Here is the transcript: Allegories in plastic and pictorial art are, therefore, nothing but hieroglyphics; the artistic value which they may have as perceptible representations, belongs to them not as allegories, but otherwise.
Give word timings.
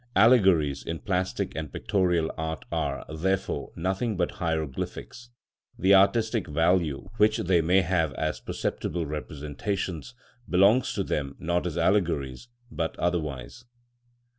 Allegories 0.15 0.81
in 0.83 0.97
plastic 0.97 1.55
and 1.55 1.71
pictorial 1.71 2.31
art 2.35 2.65
are, 2.71 3.05
therefore, 3.15 3.71
nothing 3.75 4.17
but 4.17 4.31
hieroglyphics; 4.41 5.29
the 5.77 5.93
artistic 5.93 6.47
value 6.47 7.07
which 7.17 7.37
they 7.37 7.61
may 7.61 7.81
have 7.81 8.11
as 8.15 8.39
perceptible 8.39 9.05
representations, 9.05 10.15
belongs 10.49 10.91
to 10.95 11.03
them 11.03 11.35
not 11.37 11.67
as 11.67 11.77
allegories, 11.77 12.47
but 12.71 12.97
otherwise. 12.97 13.65